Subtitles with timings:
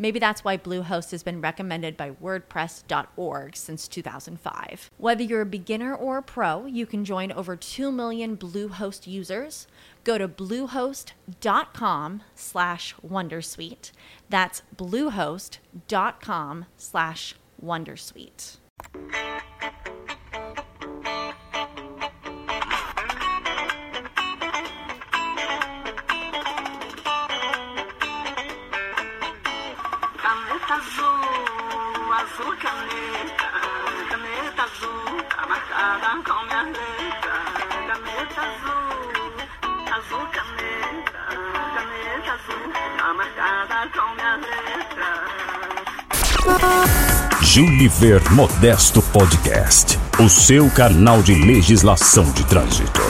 [0.00, 4.90] Maybe that's why Bluehost has been recommended by WordPress.org since 2005.
[4.96, 9.66] Whether you're a beginner or a pro, you can join over 2 million Bluehost users.
[10.02, 13.92] Go to bluehost.com slash wondersuite.
[14.30, 18.56] That's bluehost.com slash wondersuite.
[47.50, 47.60] Letra.
[47.60, 53.00] Juliver Modesto Podcast, o seu canal de legislação de trânsito.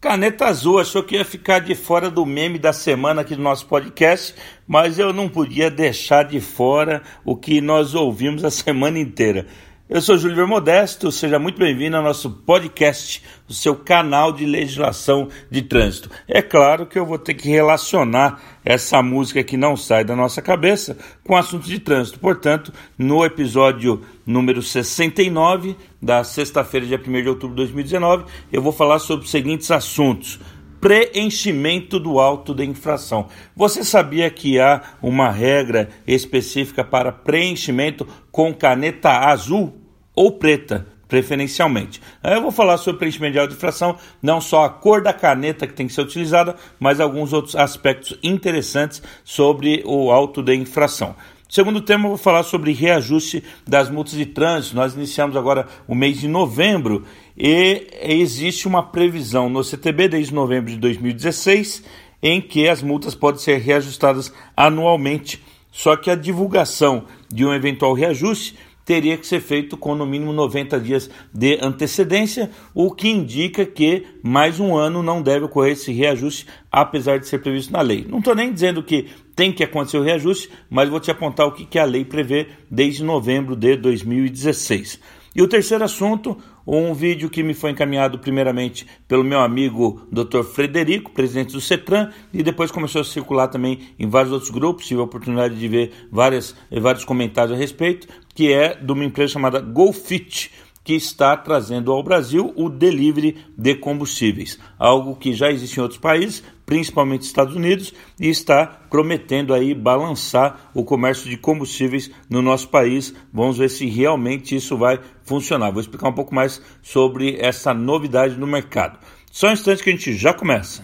[0.00, 3.66] Caneta Azul achou que ia ficar de fora do meme da semana aqui do nosso
[3.66, 4.34] podcast,
[4.66, 9.46] mas eu não podia deixar de fora o que nós ouvimos a semana inteira.
[9.86, 15.28] Eu sou Júlio Modesto, seja muito bem-vindo ao nosso podcast, o seu canal de legislação
[15.50, 16.08] de trânsito.
[16.26, 20.40] É claro que eu vou ter que relacionar essa música que não sai da nossa
[20.40, 22.18] cabeça com assuntos de trânsito.
[22.18, 28.72] Portanto, no episódio número 69 da sexta-feira, dia 1 de outubro de 2019, eu vou
[28.72, 30.40] falar sobre os seguintes assuntos
[30.84, 33.28] preenchimento do auto de infração.
[33.56, 39.72] Você sabia que há uma regra específica para preenchimento com caneta azul
[40.14, 40.86] ou preta?
[41.08, 42.02] Preferencialmente.
[42.22, 45.86] Eu vou falar sobre preenchimento de infração, não só a cor da caneta que tem
[45.86, 51.16] que ser utilizada, mas alguns outros aspectos interessantes sobre o auto de infração.
[51.54, 54.74] Segundo tema, eu vou falar sobre reajuste das multas de trânsito.
[54.74, 57.04] Nós iniciamos agora o mês de novembro
[57.38, 61.84] e existe uma previsão no CTB desde novembro de 2016
[62.20, 65.40] em que as multas podem ser reajustadas anualmente.
[65.70, 70.32] Só que a divulgação de um eventual reajuste teria que ser feito com no mínimo
[70.32, 75.92] 90 dias de antecedência, o que indica que mais um ano não deve ocorrer esse
[75.92, 78.06] reajuste, apesar de ser previsto na lei.
[78.08, 81.52] Não estou nem dizendo que tem que acontecer o reajuste, mas vou te apontar o
[81.52, 85.00] que a lei prevê desde novembro de 2016.
[85.34, 90.42] E o terceiro assunto, um vídeo que me foi encaminhado primeiramente pelo meu amigo Dr.
[90.42, 95.00] Frederico, presidente do CETRAN, e depois começou a circular também em vários outros grupos, tive
[95.00, 99.60] a oportunidade de ver várias, vários comentários a respeito, que é de uma empresa chamada
[99.60, 100.50] GoFit,
[100.84, 105.98] que está trazendo ao Brasil o delivery de combustíveis, algo que já existe em outros
[105.98, 112.68] países, principalmente Estados Unidos, e está prometendo aí balançar o comércio de combustíveis no nosso
[112.68, 113.14] país.
[113.32, 115.70] Vamos ver se realmente isso vai funcionar.
[115.70, 118.98] Vou explicar um pouco mais sobre essa novidade no mercado.
[119.30, 120.82] Só um instante que a gente já começa.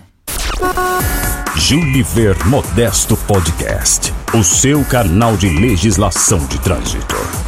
[1.57, 7.40] Juliver Modesto Podcast, o seu canal de legislação de trânsito.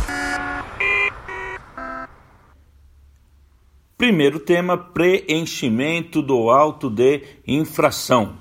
[4.03, 8.37] Primeiro tema: preenchimento do auto de infração.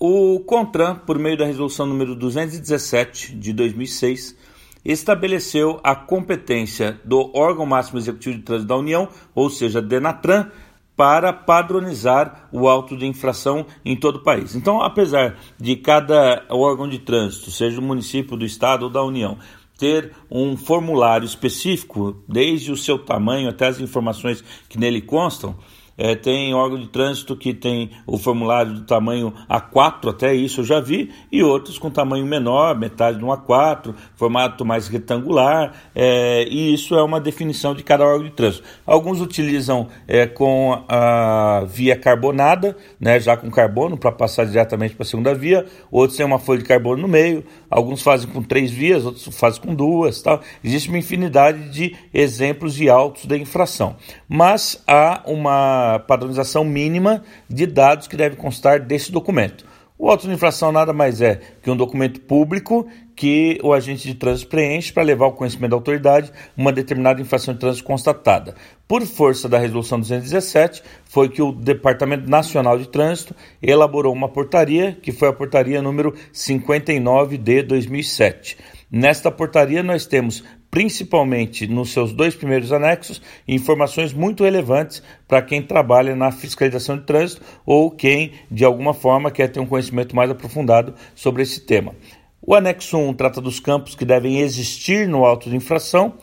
[0.00, 4.36] O CONTRAN, por meio da resolução número 217 de 2006,
[4.84, 10.50] estabeleceu a competência do órgão máximo executivo de trânsito da União, ou seja, DENATRAN,
[10.96, 14.56] para padronizar o auto de infração em todo o país.
[14.56, 19.38] Então, apesar de cada órgão de trânsito, seja do município, do estado ou da União,
[19.82, 25.56] ter um formulário específico, desde o seu tamanho até as informações que nele constam,
[25.96, 30.64] é, tem órgão de trânsito que tem o formulário do tamanho A4, até isso eu
[30.64, 36.46] já vi, e outros com tamanho menor, metade de um A4, formato mais retangular, é,
[36.48, 38.64] e isso é uma definição de cada órgão de trânsito.
[38.86, 45.04] Alguns utilizam é, com a via carbonada, né, já com carbono, para passar diretamente para
[45.04, 48.70] a segunda via, outros têm uma folha de carbono no meio, alguns fazem com três
[48.70, 50.20] vias, outros fazem com duas.
[50.22, 50.40] Tal.
[50.62, 53.96] Existe uma infinidade de exemplos de autos da infração.
[54.28, 59.64] Mas há uma padronização mínima de dados que deve constar desse documento.
[60.02, 64.14] O auto de infração nada mais é que um documento público que o agente de
[64.14, 68.56] trânsito preenche para levar ao conhecimento da autoridade uma determinada infração de trânsito constatada.
[68.88, 73.32] Por força da Resolução 217, foi que o Departamento Nacional de Trânsito
[73.62, 78.58] elaborou uma portaria, que foi a portaria número 59 de 2007.
[78.90, 80.42] Nesta portaria, nós temos
[80.72, 87.04] principalmente nos seus dois primeiros anexos, informações muito relevantes para quem trabalha na fiscalização de
[87.04, 91.94] trânsito ou quem, de alguma forma, quer ter um conhecimento mais aprofundado sobre esse tema.
[92.40, 96.14] O anexo 1 trata dos campos que devem existir no auto de infração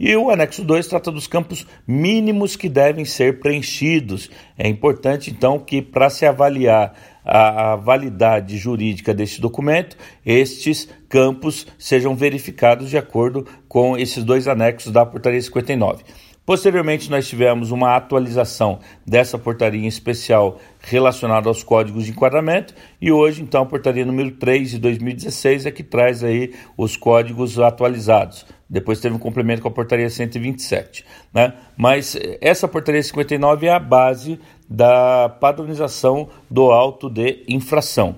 [0.00, 4.30] e o anexo 2 trata dos campos mínimos que devem ser preenchidos.
[4.56, 6.94] É importante, então, que para se avaliar
[7.28, 14.48] a, a validade jurídica deste documento, estes campos sejam verificados de acordo com esses dois
[14.48, 16.04] anexos da Portaria 59.
[16.48, 23.42] Posteriormente, nós tivemos uma atualização dessa portaria especial relacionada aos códigos de enquadramento e hoje,
[23.42, 28.46] então, a portaria número 3 de 2016 é que traz aí os códigos atualizados.
[28.66, 31.04] Depois teve um complemento com a portaria 127.
[31.34, 31.52] Né?
[31.76, 38.16] Mas essa portaria 59 é a base da padronização do auto de infração.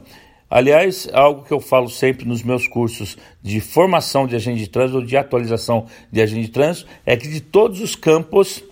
[0.50, 4.98] Aliás, algo que eu falo sempre nos meus cursos de formação de agente de trânsito
[4.98, 8.64] ou de atualização de agente de trânsito é que de todos os campos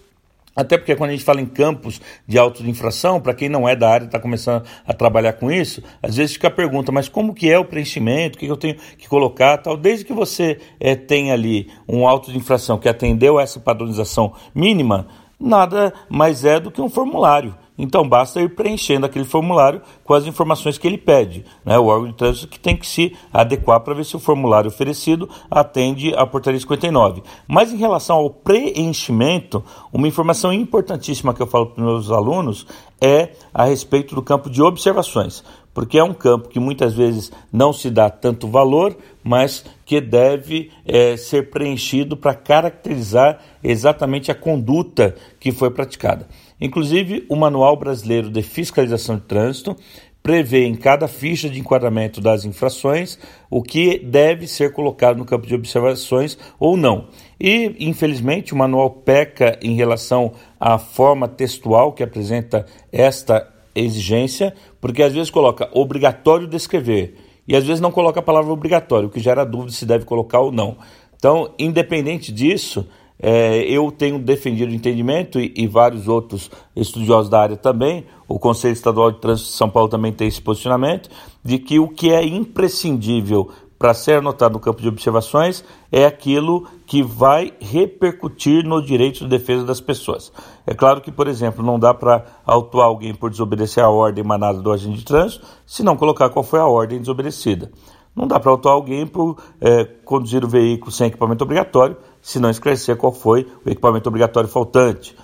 [0.59, 3.69] até porque quando a gente fala em campos de auto de infração, para quem não
[3.69, 6.91] é da área e está começando a trabalhar com isso, às vezes fica a pergunta,
[6.91, 9.77] mas como que é o preenchimento, o que eu tenho que colocar tal.
[9.77, 14.33] Desde que você é, tenha ali um auto de infração que atendeu a essa padronização
[14.53, 15.07] mínima,
[15.39, 17.55] nada mais é do que um formulário.
[17.79, 21.45] Então basta ir preenchendo aquele formulário com as informações que ele pede.
[21.65, 21.79] Né?
[21.79, 25.29] O órgão de trânsito que tem que se adequar para ver se o formulário oferecido
[25.49, 27.23] atende à portaria 59.
[27.47, 32.67] Mas em relação ao preenchimento, uma informação importantíssima que eu falo para os meus alunos
[33.01, 35.45] é a respeito do campo de observações
[35.79, 40.73] porque é um campo que muitas vezes não se dá tanto valor, mas que deve
[40.85, 46.27] é, ser preenchido para caracterizar exatamente a conduta que foi praticada.
[46.61, 49.77] Inclusive, o Manual Brasileiro de Fiscalização de Trânsito
[50.23, 53.19] prevê em cada ficha de enquadramento das infrações
[53.49, 57.09] o que deve ser colocado no campo de observações ou não.
[57.41, 65.03] E, infelizmente, o manual peca em relação à forma textual que apresenta esta exigência, porque
[65.03, 67.17] às vezes coloca obrigatório descrever
[67.47, 70.41] e às vezes não coloca a palavra obrigatório, o que gera dúvida se deve colocar
[70.41, 70.77] ou não.
[71.17, 72.87] Então, independente disso,
[73.21, 78.39] é, eu tenho defendido o entendimento e, e, vários outros estudiosos da área também, o
[78.39, 81.11] Conselho Estadual de Trânsito de São Paulo também tem esse posicionamento,
[81.45, 86.67] de que o que é imprescindível para ser anotado no campo de observações é aquilo
[86.85, 90.33] que vai repercutir no direito de defesa das pessoas.
[90.67, 94.61] É claro que, por exemplo, não dá para autuar alguém por desobedecer a ordem emanada
[94.61, 97.71] do agente de trânsito se não colocar qual foi a ordem desobedecida.
[98.17, 102.51] Não dá para autuar alguém por é, conduzir o veículo sem equipamento obrigatório se não
[102.51, 105.17] esclarecer qual foi o equipamento obrigatório faltante.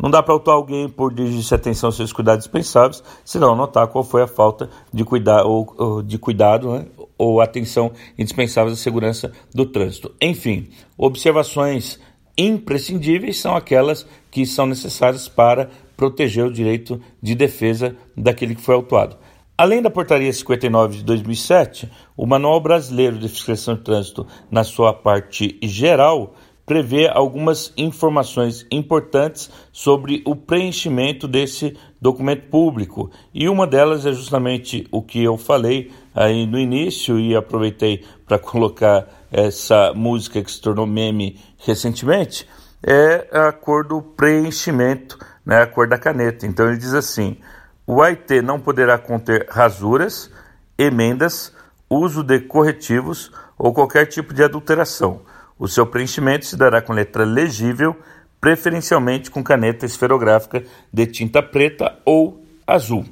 [0.00, 3.86] Não dá para autuar alguém por dirigir-se atenção aos seus cuidados dispensáveis, se não notar
[3.88, 6.86] qual foi a falta de, cuida ou, de cuidado né,
[7.18, 10.14] ou atenção indispensáveis à segurança do trânsito.
[10.18, 12.00] Enfim, observações
[12.36, 15.68] imprescindíveis são aquelas que são necessárias para
[15.98, 19.18] proteger o direito de defesa daquele que foi autuado.
[19.60, 24.94] Além da Portaria 59 de 2007, o Manual Brasileiro de Fiscalização de Trânsito, na sua
[24.94, 26.34] parte geral,
[26.70, 33.10] prevê algumas informações importantes sobre o preenchimento desse documento público.
[33.34, 38.38] E uma delas é justamente o que eu falei aí no início e aproveitei para
[38.38, 42.48] colocar essa música que se tornou meme recentemente,
[42.86, 46.46] é a cor do preenchimento, né, a cor da caneta.
[46.46, 47.36] Então ele diz assim:
[47.84, 50.30] o AIT não poderá conter rasuras,
[50.78, 51.52] emendas,
[51.90, 55.22] uso de corretivos ou qualquer tipo de adulteração.
[55.60, 57.94] O seu preenchimento se dará com letra legível,
[58.40, 63.04] preferencialmente com caneta esferográfica de tinta preta ou azul.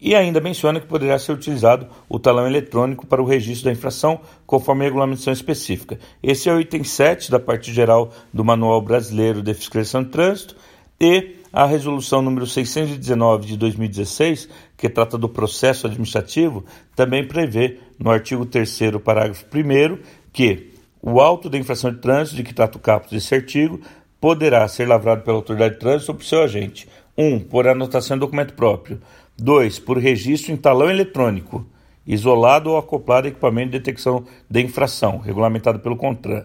[0.00, 4.20] E ainda menciona que poderá ser utilizado o talão eletrônico para o registro da infração,
[4.46, 5.98] conforme a regulamentação específica.
[6.22, 10.54] Esse é o item 7 da parte geral do Manual Brasileiro de Fiscalização de Trânsito
[11.00, 16.64] e a resolução número 619 de 2016, que trata do processo administrativo,
[16.94, 19.98] também prevê no artigo 3 parágrafo 1
[20.32, 20.70] que
[21.02, 23.80] o auto da infração de trânsito de que trata o caput desse artigo
[24.20, 26.86] poderá ser lavrado pela autoridade de trânsito ou por seu agente.
[27.16, 27.26] 1.
[27.26, 29.00] Um, por anotação em documento próprio.
[29.38, 29.78] 2.
[29.78, 31.66] Por registro em talão eletrônico,
[32.06, 36.44] isolado ou acoplado a equipamento de detecção de infração, regulamentado pelo CONTRAN.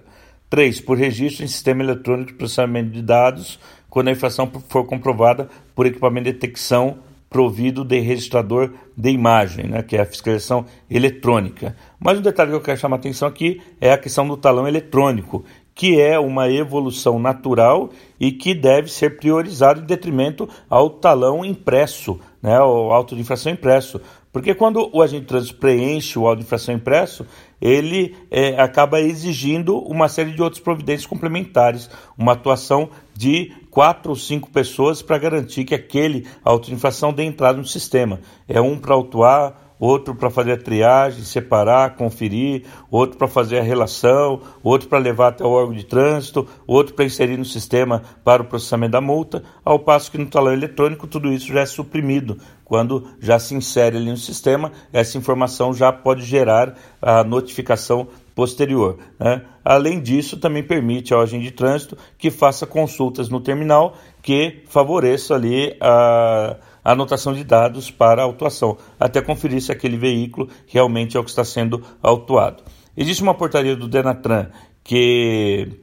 [0.49, 0.79] 3.
[0.81, 3.59] Por registro em sistema eletrônico de processamento de dados,
[3.89, 6.99] quando a infração for comprovada por equipamento de detecção
[7.35, 11.75] provido de registrador de imagem, né, que é a fiscalização eletrônica.
[11.99, 14.65] Mas o detalhe que eu quero chamar a atenção aqui é a questão do talão
[14.65, 21.43] eletrônico, que é uma evolução natural e que deve ser priorizado em detrimento ao talão
[21.43, 23.99] impresso, né, o auto de infração impresso.
[24.31, 27.25] Porque quando o agente de trânsito preenche o auto de infração impresso,
[27.61, 34.15] ele é, acaba exigindo uma série de outras providências complementares, uma atuação de quatro ou
[34.15, 38.19] cinco pessoas para garantir que aquele auto de infração dê entrada no sistema.
[38.47, 43.63] É um para autuar, outro para fazer a triagem, separar, conferir, outro para fazer a
[43.63, 48.41] relação, outro para levar até o órgão de trânsito, outro para inserir no sistema para
[48.41, 52.37] o processamento da multa, ao passo que no talão eletrônico tudo isso já é suprimido.
[52.63, 58.97] Quando já se insere ali no sistema, essa informação já pode gerar a notificação posterior.
[59.19, 59.43] Né?
[59.63, 65.35] Além disso, também permite ao agente de trânsito que faça consultas no terminal que favoreça
[65.35, 71.17] ali a a anotação de dados para a autuação, até conferir se aquele veículo realmente
[71.17, 72.63] é o que está sendo autuado.
[72.95, 74.49] Existe uma portaria do Denatran
[74.83, 75.79] que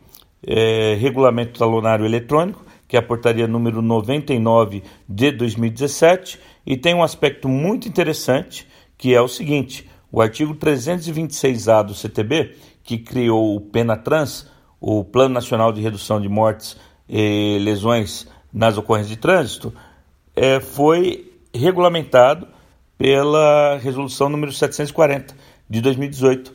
[0.46, 7.02] é, regulamento talonário eletrônico, que é a portaria número 99 de 2017, e tem um
[7.02, 12.54] aspecto muito interessante, que é o seguinte: o artigo 326A do CTB,
[12.84, 14.46] que criou o Penatrans,
[14.80, 16.76] o Plano Nacional de Redução de Mortes
[17.08, 19.72] e Lesões nas Ocorrências de Trânsito,
[20.34, 22.48] é, foi regulamentado
[22.96, 25.34] pela resolução número 740
[25.68, 26.54] de 2018.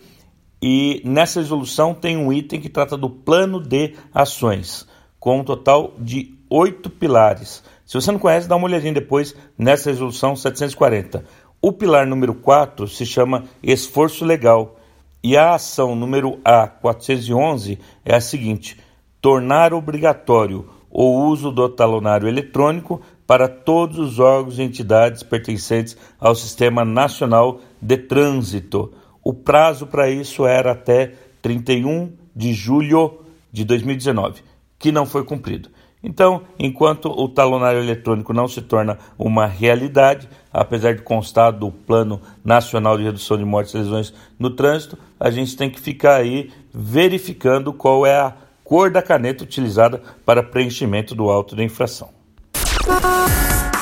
[0.62, 4.88] E nessa resolução tem um item que trata do plano de ações,
[5.20, 7.64] com um total de oito pilares.
[7.86, 11.24] Se você não conhece, dá uma olhadinha depois nessa resolução 740.
[11.62, 14.80] O pilar número 4 se chama esforço legal.
[15.24, 18.80] E a ação número A411 é a seguinte:
[19.22, 26.34] tornar obrigatório o uso do talonário eletrônico para todos os órgãos e entidades pertencentes ao
[26.34, 28.94] Sistema Nacional de Trânsito.
[29.22, 33.20] O prazo para isso era até 31 de julho
[33.52, 34.42] de 2019,
[34.80, 35.70] que não foi cumprido.
[36.02, 42.22] Então, enquanto o talonário eletrônico não se torna uma realidade, apesar de constar do Plano
[42.46, 46.52] Nacional de Redução de Mortes e Lesões no Trânsito, a gente tem que ficar aí
[46.74, 52.17] verificando qual é a cor da caneta utilizada para preenchimento do auto da infração.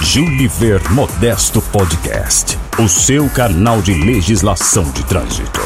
[0.07, 5.59] Juliver Modesto Podcast, o seu canal de legislação de trânsito.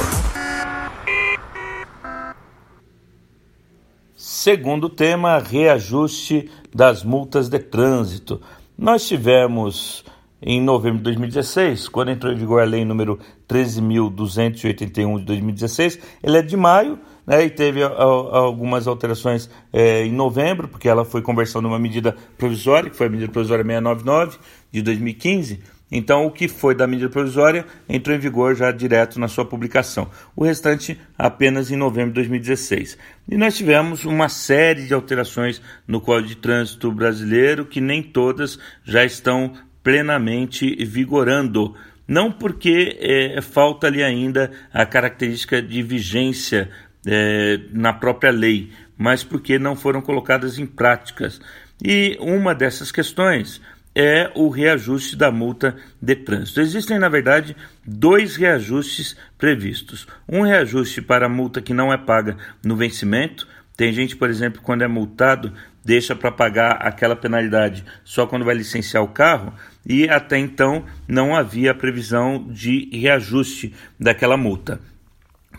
[4.15, 8.41] Segundo tema, reajuste das multas de trânsito.
[8.77, 10.05] Nós tivemos
[10.41, 16.37] em novembro de 2016, quando entrou em vigor a lei número 13.281 de 2016, ele
[16.37, 16.97] é de maio,
[17.29, 22.89] né, e teve algumas alterações é, em novembro, porque ela foi conversão numa medida provisória,
[22.89, 24.39] que foi a medida provisória 699
[24.71, 25.59] de 2015.
[25.91, 30.09] Então, o que foi da medida provisória entrou em vigor já direto na sua publicação.
[30.35, 32.97] O restante apenas em novembro de 2016.
[33.29, 38.57] E nós tivemos uma série de alterações no Código de Trânsito brasileiro que nem todas
[38.83, 41.75] já estão plenamente vigorando.
[42.07, 46.71] Não porque é, falta ali ainda a característica de vigência
[47.05, 51.41] é, na própria lei, mas porque não foram colocadas em práticas.
[51.83, 53.61] E uma dessas questões
[53.95, 56.61] é o reajuste da multa de trânsito.
[56.61, 60.07] Existem, na verdade, dois reajustes previstos.
[60.27, 63.47] Um reajuste para a multa que não é paga no vencimento.
[63.75, 65.53] Tem gente, por exemplo, quando é multado,
[65.83, 69.53] deixa para pagar aquela penalidade só quando vai licenciar o carro,
[69.85, 74.79] e até então não havia previsão de reajuste daquela multa.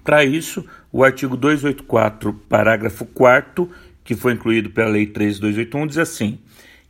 [0.02, 3.70] Para isso, o artigo 284, parágrafo 4
[4.10, 6.38] que foi incluído pela Lei 13281, diz assim: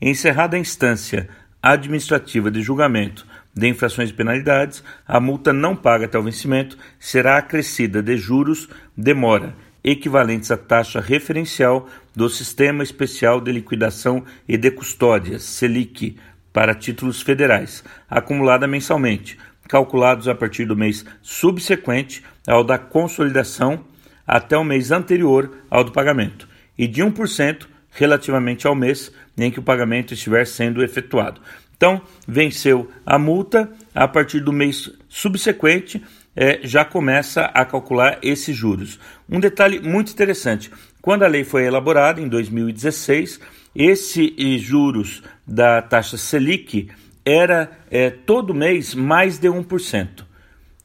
[0.00, 1.28] encerrada a instância
[1.62, 7.36] administrativa de julgamento de infrações e penalidades, a multa não paga até o vencimento será
[7.36, 14.70] acrescida de juros demora equivalentes à taxa referencial do Sistema Especial de Liquidação e de
[14.70, 16.16] Custódias, SELIC,
[16.52, 19.38] para títulos federais, acumulada mensalmente,
[19.68, 23.84] calculados a partir do mês subsequente ao da consolidação
[24.26, 29.58] até o mês anterior ao do pagamento, e de 1% relativamente ao mês em que
[29.58, 31.40] o pagamento estiver sendo efetuado.
[31.76, 36.02] Então, venceu a multa, a partir do mês subsequente
[36.36, 39.00] é, já começa a calcular esses juros.
[39.28, 43.40] Um detalhe muito interessante: quando a lei foi elaborada, em 2016,
[43.74, 46.90] esses juros da taxa Selic
[47.24, 50.29] era é, todo mês mais de 1%.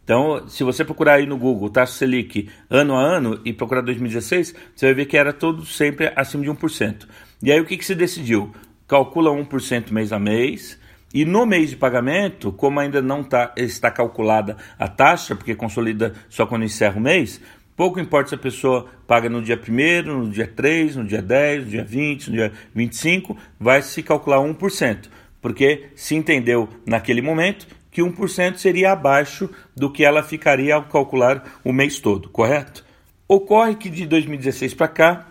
[0.05, 4.53] Então, se você procurar aí no Google taxa Selic ano a ano e procurar 2016,
[4.75, 7.07] você vai ver que era todo sempre acima de 1%.
[7.41, 8.53] E aí o que, que se decidiu?
[8.88, 10.79] Calcula 1% mês a mês.
[11.12, 16.13] E no mês de pagamento, como ainda não tá, está calculada a taxa, porque consolida
[16.29, 17.41] só quando encerra o mês,
[17.75, 21.63] pouco importa se a pessoa paga no dia 1, no dia 3, no dia 10,
[21.63, 25.09] no dia 20, no dia 25, vai se calcular 1%,
[25.41, 27.65] porque se entendeu naquele momento
[27.96, 32.84] que 1% seria abaixo do que ela ficaria ao calcular o mês todo, correto?
[33.25, 35.25] Ocorre que de 2016 para cá,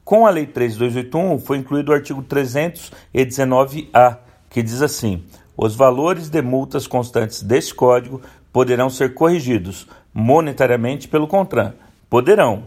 [0.04, 4.18] Com a Lei 13281, foi incluído o artigo 319-A,
[4.50, 5.22] que diz assim:
[5.56, 8.20] os valores de multas constantes deste Código
[8.54, 11.74] poderão ser corrigidos monetariamente pelo CONTRAN.
[12.08, 12.62] Poderão,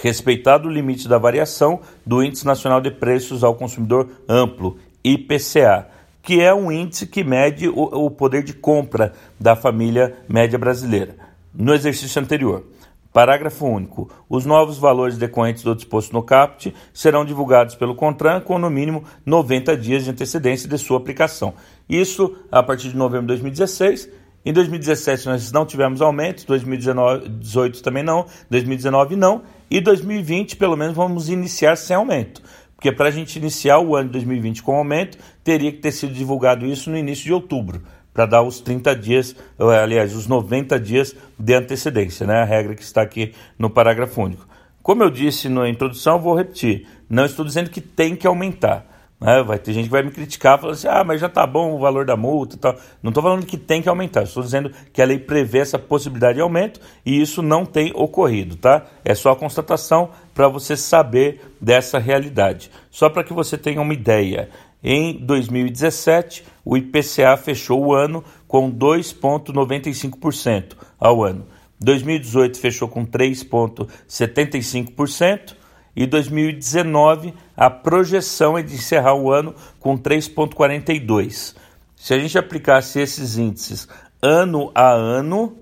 [0.00, 5.88] respeitado o limite da variação do Índice Nacional de Preços ao Consumidor Amplo, IPCA,
[6.22, 11.16] que é um índice que mede o, o poder de compra da família média brasileira.
[11.52, 12.64] No exercício anterior,
[13.12, 14.08] Parágrafo único.
[14.26, 19.04] Os novos valores decorrentes do disposto no CAPT serão divulgados pelo CONTRAN com no mínimo
[19.26, 21.52] 90 dias de antecedência de sua aplicação.
[21.86, 28.02] Isso a partir de novembro de 2016 em 2017 nós não tivemos aumento, 2018 também
[28.02, 32.42] não, 2019 não, e 2020 pelo menos vamos iniciar sem aumento.
[32.74, 36.12] Porque para a gente iniciar o ano de 2020 com aumento, teria que ter sido
[36.12, 41.14] divulgado isso no início de outubro, para dar os 30 dias, aliás, os 90 dias
[41.38, 42.42] de antecedência, né?
[42.42, 44.46] a regra que está aqui no parágrafo único.
[44.82, 48.84] Como eu disse na introdução, vou repetir: não estou dizendo que tem que aumentar.
[49.22, 49.42] Né?
[49.42, 51.78] Vai ter gente que vai me criticar falando assim: ah, mas já tá bom o
[51.78, 52.74] valor da multa e tal.
[53.00, 56.34] Não estou falando que tem que aumentar, estou dizendo que a lei prevê essa possibilidade
[56.34, 58.84] de aumento e isso não tem ocorrido, tá?
[59.04, 62.68] É só a constatação para você saber dessa realidade.
[62.90, 64.48] Só para que você tenha uma ideia.
[64.82, 71.46] Em 2017, o IPCA fechou o ano com 2,95% ao ano.
[71.78, 75.54] 2018 fechou com 3,75%
[75.94, 81.54] e 2019 a projeção é de encerrar o ano com 3,42.
[81.94, 83.86] Se a gente aplicasse esses índices
[84.20, 85.56] ano a ano,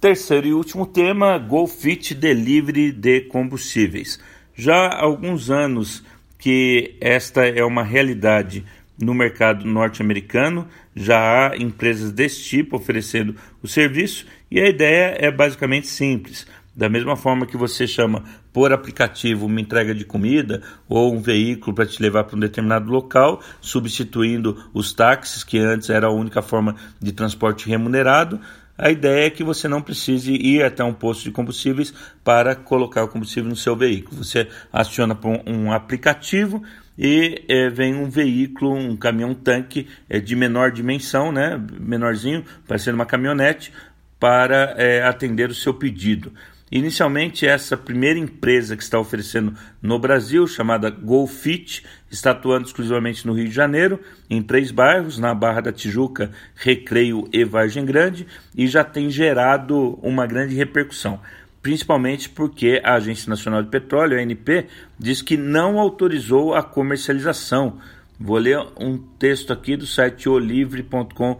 [0.00, 4.20] Terceiro e último tema: GoFit Delivery de combustíveis.
[4.54, 6.04] Já há alguns anos
[6.38, 8.64] que esta é uma realidade
[8.96, 15.32] no mercado norte-americano, já há empresas desse tipo oferecendo o serviço e a ideia é
[15.32, 16.46] basicamente simples.
[16.74, 21.74] Da mesma forma que você chama por aplicativo uma entrega de comida ou um veículo
[21.74, 26.42] para te levar para um determinado local, substituindo os táxis, que antes era a única
[26.42, 28.40] forma de transporte remunerado,
[28.76, 31.92] a ideia é que você não precise ir até um posto de combustíveis
[32.24, 34.24] para colocar o combustível no seu veículo.
[34.24, 36.62] Você aciona por um, aplicativo
[36.98, 43.06] e é, vem um veículo, um caminhão-tanque é, de menor dimensão, né, menorzinho, parecendo uma
[43.06, 43.72] caminhonete,
[44.18, 46.32] para é, atender o seu pedido.
[46.72, 53.34] Inicialmente, essa primeira empresa que está oferecendo no Brasil, chamada GoFit, está atuando exclusivamente no
[53.34, 58.66] Rio de Janeiro, em três bairros, na Barra da Tijuca, Recreio e Vargem Grande, e
[58.66, 61.20] já tem gerado uma grande repercussão
[61.62, 64.66] principalmente porque a Agência Nacional de Petróleo, ANP,
[64.98, 67.78] diz que não autorizou a comercialização.
[68.18, 71.36] Vou ler um texto aqui do site olivre.com.br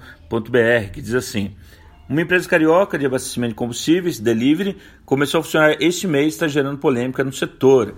[0.92, 1.56] que diz assim:
[2.12, 6.46] uma empresa carioca de abastecimento de combustíveis, Delivery, começou a funcionar este mês e está
[6.46, 7.94] gerando polêmica no setor.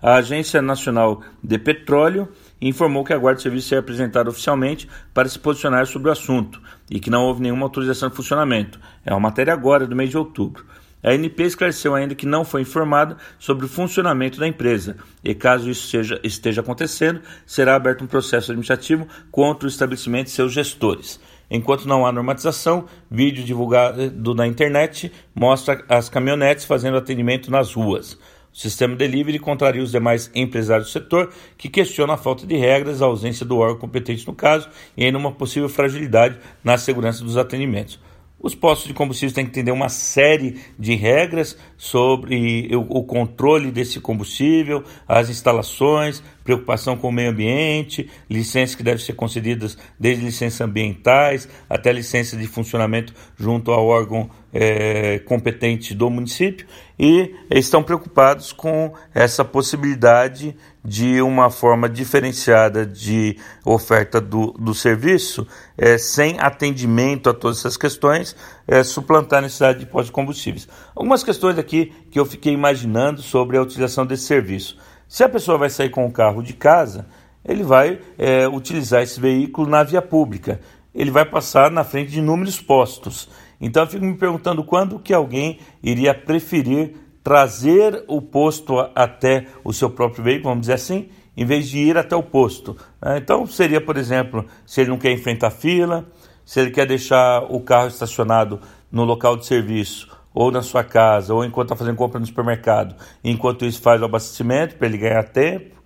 [0.00, 2.30] A Agência Nacional de Petróleo
[2.62, 6.98] informou que aguarda o serviço ser apresentado oficialmente para se posicionar sobre o assunto e
[6.98, 8.80] que não houve nenhuma autorização de funcionamento.
[9.04, 10.64] É uma matéria agora do mês de outubro.
[11.02, 15.68] A ANP esclareceu ainda que não foi informado sobre o funcionamento da empresa e, caso
[15.68, 21.20] isso seja, esteja acontecendo, será aberto um processo administrativo contra o estabelecimento e seus gestores.
[21.50, 28.18] Enquanto não há normatização, vídeo divulgado na internet mostra as caminhonetes fazendo atendimento nas ruas.
[28.52, 33.00] O sistema delivery contraria os demais empresários do setor, que questionam a falta de regras,
[33.00, 37.36] a ausência do órgão competente no caso e ainda uma possível fragilidade na segurança dos
[37.36, 37.98] atendimentos.
[38.40, 44.00] Os postos de combustíveis têm que entender uma série de regras sobre o, controle desse
[44.00, 50.60] combustível, as instalações, preocupação com o meio ambiente, licenças que devem ser concedidas desde licenças
[50.60, 56.66] ambientais até licenças de funcionamento junto ao órgão é, competente do município
[56.98, 60.56] e estão preocupados com essa possibilidade
[60.88, 65.46] de uma forma diferenciada de oferta do, do serviço,
[65.76, 68.34] é, sem atendimento a todas essas questões,
[68.66, 70.66] é, suplantar a necessidade de postos de combustíveis.
[70.96, 74.78] Algumas questões aqui que eu fiquei imaginando sobre a utilização desse serviço.
[75.06, 77.06] Se a pessoa vai sair com o carro de casa,
[77.44, 80.58] ele vai é, utilizar esse veículo na via pública.
[80.94, 83.28] Ele vai passar na frente de inúmeros postos.
[83.60, 86.94] Então eu fico me perguntando quando que alguém iria preferir
[87.28, 91.98] trazer o posto até o seu próprio veículo, vamos dizer assim, em vez de ir
[91.98, 92.74] até o posto.
[93.02, 93.18] Né?
[93.18, 96.06] Então seria, por exemplo, se ele não quer enfrentar fila,
[96.42, 101.34] se ele quer deixar o carro estacionado no local de serviço ou na sua casa,
[101.34, 105.22] ou enquanto está fazendo compra no supermercado, enquanto isso faz o abastecimento para ele ganhar
[105.24, 105.76] tempo,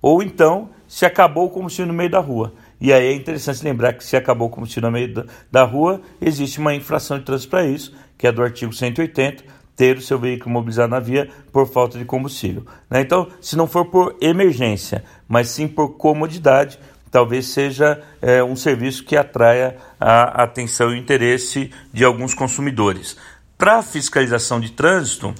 [0.00, 2.54] ou então se acabou o combustível no meio da rua.
[2.80, 6.00] E aí é interessante lembrar que se acabou o combustível no meio da, da rua,
[6.22, 9.44] existe uma infração de trânsito para isso, que é do artigo 180,
[9.76, 12.64] ter o seu veículo mobilizado na via por falta de combustível.
[12.90, 13.02] Né?
[13.02, 16.78] Então, se não for por emergência, mas sim por comodidade,
[17.10, 23.16] talvez seja é, um serviço que atraia a atenção e o interesse de alguns consumidores.
[23.58, 25.34] Para fiscalização de trânsito,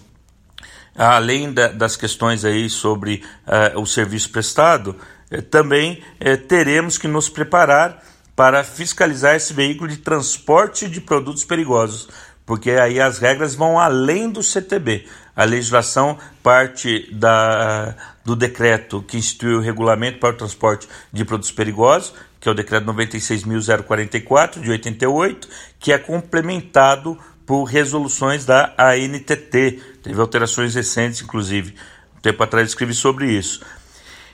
[0.96, 4.96] além da, das questões aí sobre uh, o serviço prestado,
[5.30, 8.02] eh, também eh, teremos que nos preparar
[8.34, 12.08] para fiscalizar esse veículo de transporte de produtos perigosos,
[12.46, 15.04] porque aí as regras vão além do CTB.
[15.34, 21.50] A legislação parte da, do decreto que instituiu o regulamento para o transporte de produtos
[21.50, 25.48] perigosos, que é o decreto 96.044 de 88,
[25.80, 29.80] que é complementado por resoluções da ANTT.
[30.02, 31.74] Teve alterações recentes, inclusive.
[32.16, 33.60] Um tempo atrás escrevi sobre isso.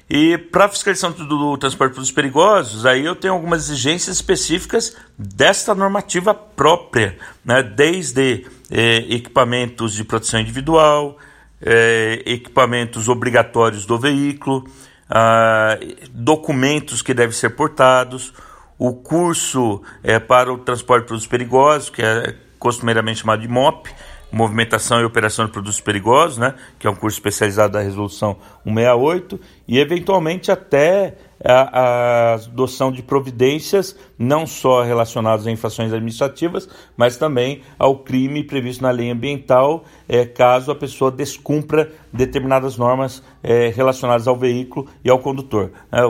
[0.08, 4.96] E para a fiscalização do, transporte de produtos perigosos, aí eu tenho algumas exigências específicas
[5.16, 7.62] desta normativa própria, né?
[7.62, 11.16] desde eh, equipamentos de proteção individual,
[11.60, 14.68] eh, equipamentos obrigatórios do veículo,
[15.08, 15.78] ah,
[16.10, 18.32] documentos que devem ser portados,
[18.78, 23.88] o curso eh, para o transporte de produtos perigosos, que é costumeiramente chamado de MOP,
[24.32, 29.38] Movimentação e Operação de Produtos Perigosos, né, que é um curso especializado da Resolução 168,
[29.68, 37.16] e eventualmente até a, a adoção de providências não só relacionadas a infrações administrativas, mas
[37.16, 43.68] também ao crime previsto na lei ambiental, é, caso a pessoa descumpra determinadas normas é,
[43.68, 45.72] relacionadas ao veículo e ao condutor.
[45.90, 46.00] É,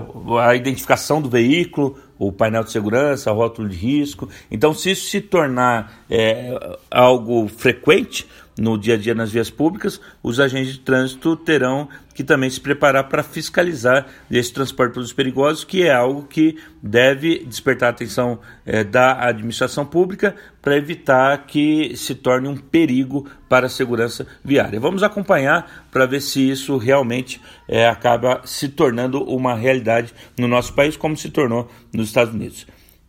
[0.41, 4.29] a identificação do veículo, o painel de segurança, rótulo de risco.
[4.51, 10.01] Então, se isso se tornar é, algo frequente, no dia a dia nas vias públicas,
[10.23, 15.65] os agentes de trânsito terão que também se preparar para fiscalizar esse transporte pelos perigosos,
[15.65, 21.97] que é algo que deve despertar a atenção é, da administração pública para evitar que
[21.97, 24.79] se torne um perigo para a segurança viária.
[24.79, 30.75] Vamos acompanhar para ver se isso realmente é, acaba se tornando uma realidade no nosso
[30.75, 32.67] país, como se tornou nos Estados Unidos.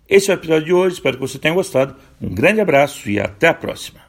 [0.08, 1.96] Esse é o episódio de hoje, espero que você tenha gostado.
[2.22, 4.03] Um grande abraço e até a próxima.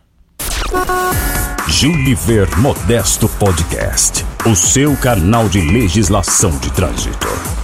[1.68, 7.63] Juniver Modesto Podcast, o seu canal de legislação de trânsito.